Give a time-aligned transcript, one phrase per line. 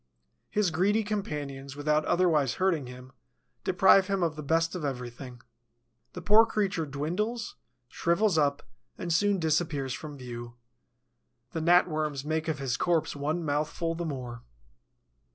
[0.49, 3.11] His greedy companions, without otherwise hurting him,
[3.63, 5.41] deprive him of the best of everything.
[6.13, 7.55] The poor creature dwindles,
[7.87, 8.63] shrivels up
[8.97, 10.55] and soon disappears from view.
[11.51, 14.41] The Gnat worms make of his corpse one mouthful the more.